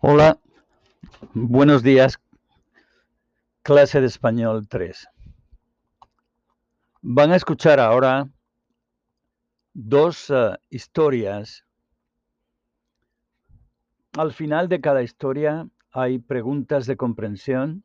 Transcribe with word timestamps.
Hola, 0.00 0.38
buenos 1.34 1.82
días, 1.82 2.20
clase 3.64 4.00
de 4.00 4.06
español 4.06 4.68
3. 4.68 5.08
Van 7.02 7.32
a 7.32 7.36
escuchar 7.36 7.80
ahora 7.80 8.28
dos 9.74 10.30
eh, 10.30 10.56
historias. 10.70 11.64
Al 14.16 14.32
final 14.32 14.68
de 14.68 14.80
cada 14.80 15.02
historia 15.02 15.68
hay 15.90 16.20
preguntas 16.20 16.86
de 16.86 16.96
comprensión. 16.96 17.82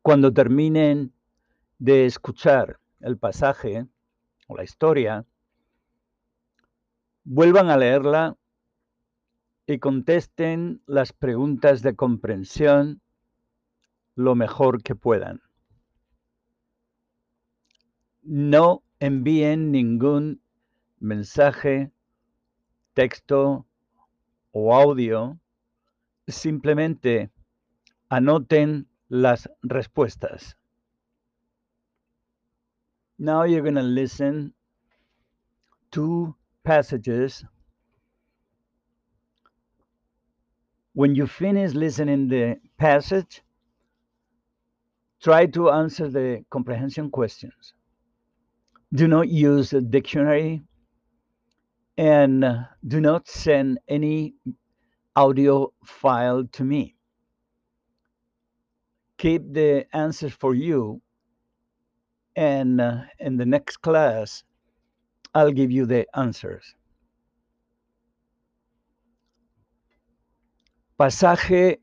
Cuando 0.00 0.32
terminen 0.32 1.12
de 1.80 2.06
escuchar 2.06 2.78
el 3.00 3.18
pasaje 3.18 3.88
o 4.46 4.56
la 4.56 4.62
historia, 4.62 5.26
vuelvan 7.24 7.68
a 7.68 7.76
leerla 7.76 8.37
y 9.68 9.78
contesten 9.80 10.80
las 10.86 11.12
preguntas 11.12 11.82
de 11.82 11.94
comprensión 11.94 13.02
lo 14.14 14.34
mejor 14.34 14.82
que 14.82 14.94
puedan. 14.94 15.42
No 18.22 18.82
envíen 18.98 19.70
ningún 19.70 20.40
mensaje, 21.00 21.92
texto 22.94 23.66
o 24.52 24.74
audio, 24.74 25.38
simplemente 26.26 27.30
anoten 28.08 28.88
las 29.10 29.50
respuestas. 29.60 30.56
Now 33.18 33.44
you're 33.44 33.60
going 33.60 33.74
to 33.74 33.82
listen 33.82 34.54
to 35.90 36.34
passages 36.62 37.44
when 40.98 41.14
you 41.14 41.28
finish 41.28 41.74
listening 41.74 42.26
the 42.26 42.56
passage, 42.76 43.40
try 45.22 45.46
to 45.46 45.70
answer 45.70 46.08
the 46.08 46.44
comprehension 46.50 47.08
questions. 47.08 47.72
Do 48.92 49.06
not 49.06 49.28
use 49.28 49.72
a 49.72 49.80
dictionary 49.80 50.60
and 51.96 52.42
uh, 52.42 52.62
do 52.84 53.00
not 53.00 53.28
send 53.28 53.78
any 53.86 54.34
audio 55.14 55.72
file 55.84 56.42
to 56.54 56.64
me. 56.64 56.96
Keep 59.18 59.52
the 59.52 59.86
answers 59.92 60.32
for 60.32 60.52
you, 60.52 61.00
and 62.34 62.80
uh, 62.80 63.02
in 63.20 63.36
the 63.36 63.46
next 63.46 63.76
class, 63.82 64.42
I'll 65.32 65.52
give 65.52 65.70
you 65.70 65.86
the 65.86 66.08
answers. 66.18 66.74
Pasaje 70.98 71.80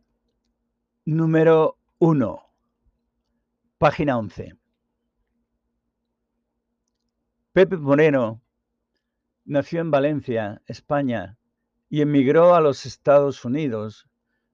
número 1.05 1.77
1, 1.99 2.37
página 3.77 4.17
11. 4.17 4.57
Pepe 7.53 7.77
Moreno 7.77 8.41
nació 9.45 9.79
en 9.79 9.89
Valencia, 9.89 10.61
España, 10.67 11.37
y 11.87 12.01
emigró 12.01 12.55
a 12.55 12.59
los 12.59 12.85
Estados 12.85 13.45
Unidos, 13.45 14.05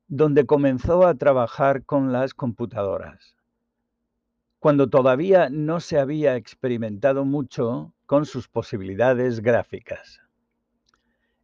donde 0.08 0.46
comenzó 0.46 1.08
a 1.08 1.16
trabajar 1.16 1.84
con 1.84 2.12
las 2.12 2.36
computadoras, 2.36 3.36
cuando 4.60 4.92
todavía 4.92 5.50
no 5.50 5.80
se 5.80 5.98
había 5.98 6.36
experimentado 6.36 7.26
mucho 7.26 7.96
con 8.06 8.28
sus 8.28 8.48
posibilidades 8.48 9.40
gráficas. 9.40 10.22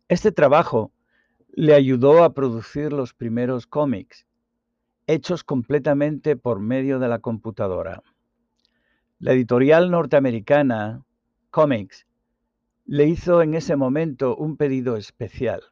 Este 0.08 0.32
trabajo 0.32 0.92
le 1.60 1.74
ayudó 1.74 2.24
a 2.24 2.36
producir 2.36 2.94
los 2.94 3.16
primeros 3.16 3.66
cómics, 3.66 4.28
hechos 5.08 5.44
completamente 5.44 6.36
por 6.36 6.60
medio 6.60 7.00
de 7.00 7.08
la 7.08 7.18
computadora. 7.18 8.04
La 9.18 9.34
editorial 9.34 9.90
norteamericana 9.90 11.04
Comics 11.50 12.06
le 12.86 13.08
hizo 13.08 13.42
en 13.42 13.56
ese 13.56 13.76
momento 13.76 14.36
un 14.36 14.56
pedido 14.56 14.98
especial, 14.98 15.64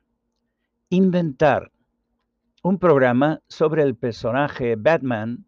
inventar 0.89 1.71
un 2.63 2.79
programa 2.79 3.43
sobre 3.47 3.83
el 3.83 3.95
personaje 3.95 4.77
Batman 4.77 5.45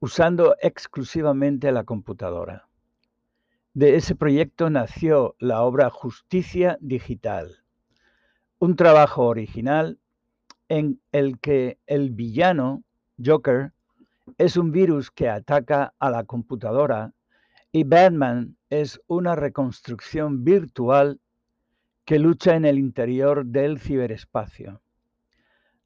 usando 0.00 0.56
exclusivamente 0.62 1.70
la 1.70 1.84
computadora. 1.84 2.68
De 3.72 3.94
ese 3.94 4.16
proyecto 4.16 4.68
nació 4.68 5.36
la 5.38 5.62
obra 5.62 5.90
Justicia 5.90 6.76
Digital, 6.80 7.62
un 8.58 8.76
trabajo 8.76 9.26
original 9.26 9.98
en 10.68 11.00
el 11.12 11.38
que 11.38 11.78
el 11.86 12.10
villano, 12.10 12.82
Joker, 13.22 13.72
es 14.38 14.56
un 14.56 14.72
virus 14.72 15.10
que 15.10 15.28
ataca 15.28 15.94
a 15.98 16.10
la 16.10 16.24
computadora 16.24 17.12
y 17.70 17.84
Batman 17.84 18.56
es 18.70 19.00
una 19.06 19.36
reconstrucción 19.36 20.42
virtual 20.42 21.20
que 22.04 22.18
lucha 22.18 22.56
en 22.56 22.64
el 22.64 22.78
interior 22.78 23.44
del 23.44 23.78
ciberespacio. 23.78 24.80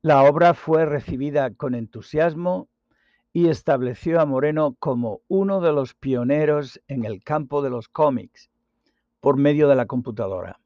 La 0.01 0.23
obra 0.23 0.55
fue 0.55 0.87
recibida 0.87 1.53
con 1.53 1.75
entusiasmo 1.75 2.69
y 3.33 3.49
estableció 3.49 4.21
a 4.21 4.27
Moreno 4.27 4.77
como 4.79 5.21
uno 5.29 5.61
de 5.61 5.73
los 5.73 5.95
pioneros 5.95 6.81
en 6.89 7.05
el 7.05 7.23
campo 7.23 7.63
de 7.63 7.71
los 7.71 7.89
cómics 7.89 8.51
por 9.21 9.37
medio 9.37 9.69
de 9.69 9.77
la 9.77 9.87
computadora. 9.87 10.60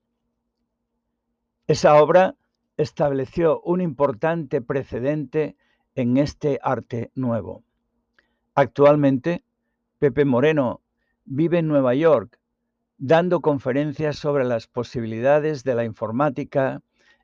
Esa 1.66 1.94
obra 2.02 2.36
estableció 2.76 3.62
un 3.62 3.80
importante 3.80 4.60
precedente 4.60 5.56
en 5.94 6.18
este 6.18 6.58
arte 6.62 7.10
nuevo. 7.14 7.64
Actualmente, 8.54 9.44
Pepe 9.98 10.26
Moreno 10.26 10.82
vive 11.24 11.60
en 11.60 11.68
Nueva 11.68 11.94
York 11.94 12.38
dando 12.98 13.40
conferencias 13.40 14.16
sobre 14.16 14.44
las 14.44 14.66
posibilidades 14.66 15.64
de 15.64 15.74
la 15.74 15.84
informática 15.84 16.82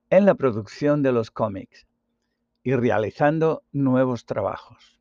en 0.09 0.25
la 0.25 0.35
producción 0.35 1.03
de 1.03 1.13
los 1.13 1.31
cómics 1.31 1.87
y 2.63 2.75
realizando 2.75 3.63
nuevos 3.73 4.25
trabajos. 4.25 4.99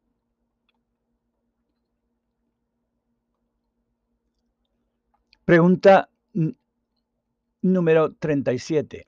Pregunta 5.45 6.09
número 7.61 8.13
37. 8.13 9.07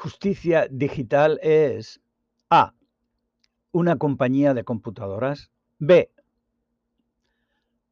Justicia 0.00 0.66
Digital 0.70 1.38
es 1.42 2.00
A. 2.48 2.74
Una 3.72 3.96
compañía 3.96 4.54
de 4.54 4.64
computadoras. 4.64 5.50
B 5.78 6.10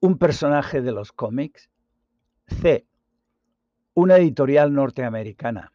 un 0.01 0.19
personaje 0.19 0.81
de 0.81 0.93
los 0.93 1.13
cómics. 1.13 1.71
C. 2.47 2.87
Una 3.95 4.17
editorial 4.17 4.73
norteamericana. 4.73 5.73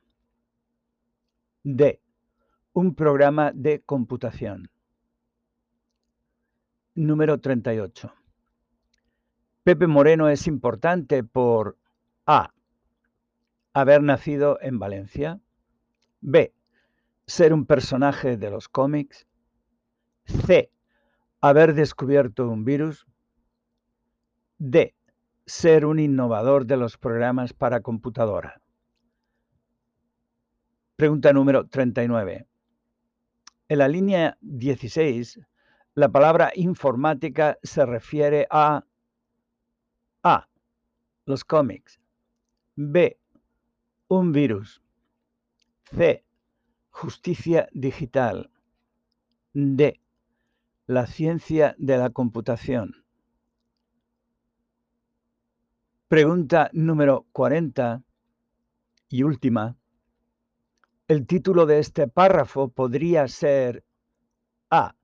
D. 1.63 2.01
Un 2.73 2.95
programa 2.95 3.51
de 3.53 3.81
computación. 3.81 4.71
Número 6.95 7.39
38. 7.39 8.13
Pepe 9.63 9.87
Moreno 9.87 10.29
es 10.29 10.47
importante 10.47 11.23
por 11.23 11.77
A. 12.25 12.53
Haber 13.73 14.03
nacido 14.03 14.57
en 14.61 14.79
Valencia. 14.79 15.39
B. 16.25 16.53
Ser 17.27 17.53
un 17.53 17.65
personaje 17.65 18.37
de 18.37 18.49
los 18.49 18.69
cómics. 18.69 19.27
C. 20.25 20.71
Haber 21.41 21.73
descubierto 21.73 22.47
un 22.47 22.63
virus. 22.63 23.05
D. 24.57 24.95
Ser 25.45 25.85
un 25.85 25.99
innovador 25.99 26.65
de 26.65 26.77
los 26.77 26.97
programas 26.97 27.51
para 27.51 27.81
computadora. 27.81 28.61
Pregunta 30.95 31.33
número 31.33 31.67
39. 31.67 32.47
En 33.67 33.77
la 33.77 33.89
línea 33.89 34.37
16, 34.39 35.41
la 35.95 36.09
palabra 36.09 36.53
informática 36.55 37.57
se 37.63 37.85
refiere 37.85 38.47
a 38.49 38.85
A. 40.23 40.47
Los 41.25 41.43
cómics. 41.43 41.99
B. 42.75 43.19
Un 44.07 44.31
virus. 44.31 44.82
C. 45.95 46.25
Justicia 46.89 47.69
digital. 47.71 48.49
D. 49.53 50.01
La 50.87 51.05
ciencia 51.05 51.75
de 51.77 51.97
la 51.97 52.09
computación. 52.09 53.05
Pregunta 56.07 56.71
número 56.73 57.27
40 57.31 58.01
y 59.09 59.21
última. 59.21 59.75
El 61.07 61.27
título 61.27 61.67
de 61.67 61.77
este 61.77 62.07
párrafo 62.07 62.69
podría 62.69 63.27
ser 63.27 63.85
A. 64.71 64.95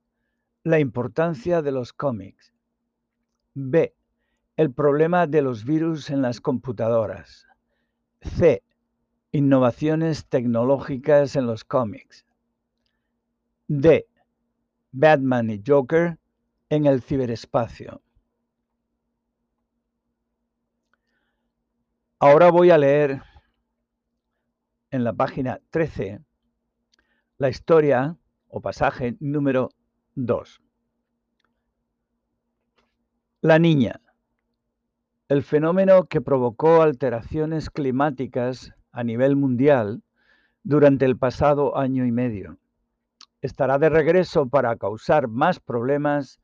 La 0.63 0.79
importancia 0.79 1.61
de 1.61 1.71
los 1.71 1.93
cómics. 1.93 2.51
B. 3.53 3.93
El 4.57 4.73
problema 4.73 5.27
de 5.27 5.43
los 5.43 5.65
virus 5.65 6.09
en 6.09 6.23
las 6.23 6.41
computadoras. 6.41 7.45
C. 8.21 8.63
Innovaciones 9.31 10.25
tecnológicas 10.25 11.35
en 11.35 11.45
los 11.45 11.63
cómics. 11.63 12.25
D. 13.67 14.07
Batman 14.91 15.51
y 15.51 15.61
Joker 15.65 16.17
en 16.69 16.87
el 16.87 17.03
ciberespacio. 17.03 18.01
Ahora 22.17 22.49
voy 22.49 22.71
a 22.71 22.77
leer 22.79 23.21
en 24.89 25.03
la 25.03 25.13
página 25.13 25.61
13 25.69 26.21
la 27.37 27.49
historia 27.49 28.17
o 28.47 28.61
pasaje 28.61 29.15
número 29.19 29.69
2. 30.15 30.61
La 33.41 33.59
niña. 33.59 34.01
El 35.27 35.43
fenómeno 35.43 36.05
que 36.05 36.19
provocó 36.19 36.81
alteraciones 36.81 37.69
climáticas 37.69 38.73
a 38.91 39.03
nivel 39.03 39.35
mundial 39.35 40.01
durante 40.63 41.05
el 41.05 41.17
pasado 41.17 41.77
año 41.77 42.05
y 42.05 42.11
medio. 42.11 42.57
Estará 43.41 43.77
de 43.77 43.89
regreso 43.89 44.47
para 44.49 44.75
causar 44.75 45.27
más 45.27 45.59
problemas 45.59 46.39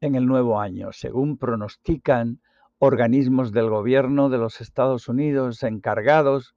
en 0.00 0.14
el 0.14 0.26
nuevo 0.26 0.60
año, 0.60 0.92
según 0.92 1.38
pronostican 1.38 2.40
organismos 2.78 3.52
del 3.52 3.70
gobierno 3.70 4.28
de 4.28 4.38
los 4.38 4.60
Estados 4.60 5.08
Unidos 5.08 5.62
encargados 5.62 6.54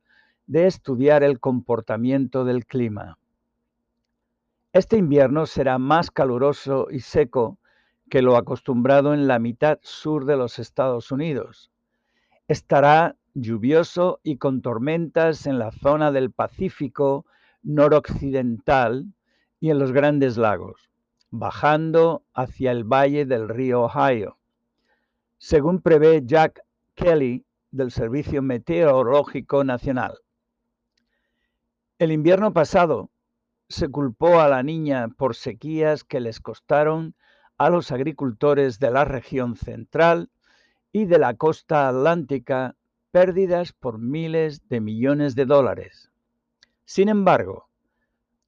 de 0.47 0.67
estudiar 0.67 1.23
el 1.23 1.39
comportamiento 1.39 2.43
del 2.43 2.65
clima. 2.65 3.17
Este 4.73 4.97
invierno 4.97 5.45
será 5.45 5.77
más 5.77 6.11
caluroso 6.11 6.87
y 6.91 6.99
seco 6.99 7.57
que 8.09 8.21
lo 8.21 8.35
acostumbrado 8.35 9.13
en 9.13 9.27
la 9.27 9.39
mitad 9.39 9.79
sur 9.81 10.25
de 10.25 10.35
los 10.35 10.59
Estados 10.59 11.11
Unidos. 11.11 11.71
Estará 12.47 13.15
lluvioso 13.33 14.19
y 14.23 14.37
con 14.37 14.61
tormentas 14.61 15.45
en 15.47 15.59
la 15.59 15.71
zona 15.71 16.11
del 16.11 16.31
Pacífico 16.31 17.25
noroccidental 17.63 19.05
y 19.59 19.69
en 19.69 19.79
los 19.79 19.91
grandes 19.91 20.38
lagos, 20.38 20.89
bajando 21.29 22.24
hacia 22.33 22.71
el 22.71 22.83
valle 22.83 23.25
del 23.25 23.50
río 23.50 23.83
Ohio 23.83 24.39
según 25.39 25.81
prevé 25.81 26.24
Jack 26.25 26.65
Kelly 26.95 27.45
del 27.71 27.91
Servicio 27.91 28.41
Meteorológico 28.41 29.63
Nacional. 29.63 30.19
El 31.98 32.12
invierno 32.12 32.53
pasado 32.53 33.09
se 33.69 33.88
culpó 33.88 34.41
a 34.41 34.50
la 34.50 34.63
niña 34.63 35.07
por 35.07 35.36
sequías 35.36 36.03
que 36.03 36.19
les 36.19 36.41
costaron 36.41 37.15
a 37.57 37.69
los 37.69 37.91
agricultores 37.91 38.79
de 38.79 38.91
la 38.91 39.05
región 39.05 39.55
central 39.55 40.29
y 40.91 41.05
de 41.05 41.19
la 41.19 41.36
costa 41.36 41.88
atlántica 41.88 42.75
pérdidas 43.12 43.74
por 43.74 44.00
miles 44.00 44.68
de 44.70 44.82
millones 44.82 45.36
de 45.36 45.46
dólares. 45.46 46.12
Sin 46.86 47.10
embargo, 47.10 47.70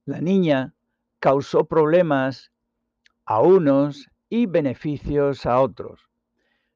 la 0.06 0.22
niña 0.22 0.74
causó 1.20 1.65
problemas 1.65 2.51
a 3.25 3.41
unos 3.41 4.10
y 4.30 4.46
beneficios 4.46 5.46
a 5.46 5.60
otros 5.60 6.12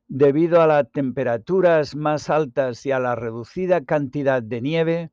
Debido 0.08 0.62
a 0.62 0.68
las 0.68 0.92
temperaturas 0.92 1.96
más 1.96 2.30
altas 2.30 2.86
y 2.86 2.92
a 2.92 3.00
la 3.00 3.15
reducida 3.15 3.84
cantidad 3.84 4.44
de 4.44 4.62
nieve, 4.62 5.10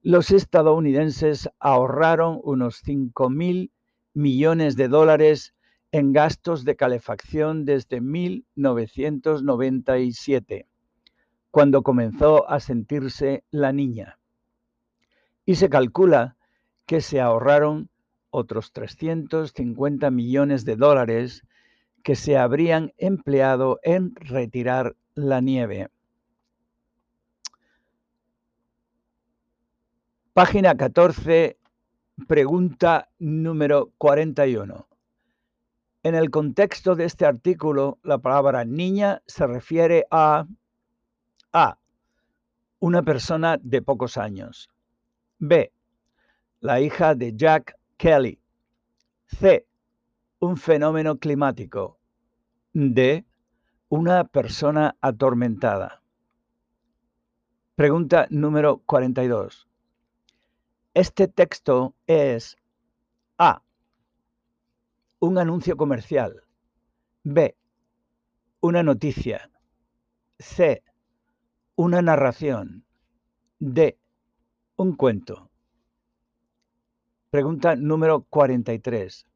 los 0.00 0.30
estadounidenses 0.30 1.50
ahorraron 1.60 2.40
unos 2.42 2.80
5 2.82 3.28
mil 3.28 3.72
millones 4.14 4.74
de 4.76 4.88
dólares 4.88 5.54
en 5.92 6.14
gastos 6.14 6.64
de 6.64 6.76
calefacción 6.76 7.66
desde 7.66 8.00
1997, 8.00 10.66
cuando 11.52 11.82
comenzó 11.82 12.48
a 12.50 12.60
sentirse 12.60 13.44
la 13.50 13.72
niña. 13.72 14.18
Y 15.44 15.56
se 15.56 15.68
calcula 15.68 16.36
que 16.86 17.02
se 17.02 17.20
ahorraron 17.20 17.90
otros 18.30 18.72
350 18.72 20.10
millones 20.10 20.64
de 20.64 20.76
dólares 20.76 21.46
que 22.02 22.16
se 22.16 22.38
habrían 22.38 22.94
empleado 22.96 23.78
en 23.82 24.16
retirar 24.16 24.96
la 25.14 25.42
nieve. 25.42 25.88
Página 30.32 30.74
14, 30.74 31.58
pregunta 32.26 33.10
número 33.18 33.92
41. 33.98 34.88
En 36.02 36.14
el 36.14 36.30
contexto 36.30 36.96
de 36.96 37.04
este 37.04 37.26
artículo, 37.26 37.98
la 38.02 38.16
palabra 38.16 38.64
niña 38.64 39.20
se 39.26 39.46
refiere 39.46 40.06
a 40.10 40.46
A. 41.52 41.78
Una 42.80 43.02
persona 43.02 43.58
de 43.62 43.82
pocos 43.82 44.16
años. 44.16 44.70
B. 45.38 45.72
La 46.60 46.80
hija 46.80 47.14
de 47.14 47.34
Jack 47.36 47.76
Kelly. 47.96 48.40
C 49.26 49.66
un 50.42 50.56
fenómeno 50.56 51.18
climático. 51.18 52.00
D. 52.72 53.24
Una 53.88 54.24
persona 54.24 54.96
atormentada. 55.00 56.02
Pregunta 57.76 58.26
número 58.28 58.78
42. 58.78 59.68
Este 60.94 61.28
texto 61.28 61.94
es 62.08 62.56
A. 63.38 63.62
Un 65.20 65.38
anuncio 65.38 65.76
comercial. 65.76 66.42
B. 67.22 67.56
Una 68.60 68.82
noticia. 68.82 69.48
C. 70.40 70.82
Una 71.74 72.02
narración. 72.02 72.84
D. 73.58 73.98
Un 74.76 74.94
cuento. 74.94 75.50
Pregunta 77.30 77.76
número 77.76 78.24
43. 78.24 79.26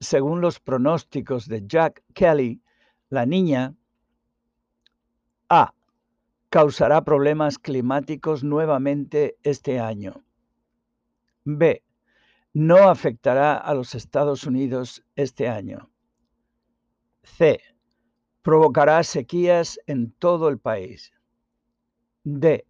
Según 0.00 0.40
los 0.40 0.58
pronósticos 0.58 1.46
de 1.46 1.64
Jack 1.64 2.02
Kelly, 2.14 2.60
la 3.10 3.26
niña 3.26 3.76
A. 5.48 5.72
causará 6.48 7.04
problemas 7.04 7.60
climáticos 7.60 8.42
nuevamente 8.42 9.36
este 9.44 9.78
año. 9.78 10.24
B. 11.44 11.84
No 12.54 12.88
afectará 12.88 13.56
a 13.56 13.72
los 13.72 13.94
Estados 13.94 14.48
Unidos 14.48 15.04
este 15.14 15.46
año. 15.46 15.90
C. 17.22 17.60
Provocará 18.42 19.04
sequías 19.04 19.78
en 19.86 20.10
todo 20.10 20.48
el 20.48 20.58
país. 20.58 21.12
D. 22.28 22.66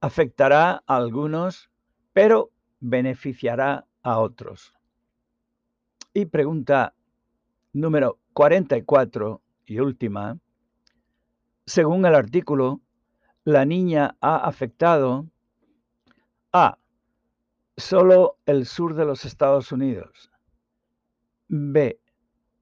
Afectará 0.00 0.84
a 0.86 0.96
algunos, 0.96 1.68
pero 2.12 2.52
beneficiará 2.78 3.88
a 4.04 4.20
otros. 4.20 4.72
Y 6.14 6.26
pregunta 6.26 6.94
número 7.72 8.20
44 8.34 9.42
y 9.66 9.80
última. 9.80 10.38
Según 11.66 12.06
el 12.06 12.14
artículo, 12.14 12.80
la 13.42 13.64
niña 13.64 14.16
ha 14.20 14.36
afectado 14.36 15.26
a 16.52 16.78
solo 17.76 18.36
el 18.46 18.64
sur 18.64 18.94
de 18.94 19.06
los 19.06 19.24
Estados 19.24 19.72
Unidos. 19.72 20.30
B. 21.48 21.98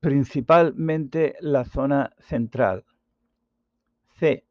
Principalmente 0.01 1.37
la 1.41 1.67
zona 1.67 2.15
central. 2.21 2.87
C. 4.19 4.48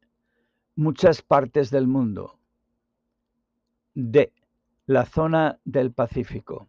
Muchas 0.78 1.22
partes 1.22 1.72
del 1.72 1.88
mundo. 1.88 2.38
D. 3.94 4.32
La 4.86 5.06
zona 5.06 5.58
del 5.64 5.90
Pacífico. 5.90 6.68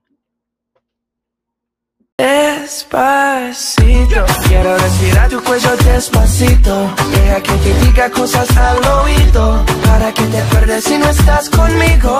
Despacito, 2.18 4.26
quiero 4.48 4.76
respirar 4.80 5.30
tu 5.30 5.40
cuello 5.44 5.78
despacito. 5.78 6.90
Deja 7.12 7.44
que 7.44 7.52
te 7.52 7.86
diga 7.86 8.10
cosas 8.10 8.50
al 8.58 8.84
oído, 8.84 9.64
para 9.86 10.12
que 10.12 10.24
te 10.24 10.40
acuerdes 10.40 10.86
si 10.86 10.98
no 10.98 11.08
estás 11.08 11.48
conmigo 11.52 12.20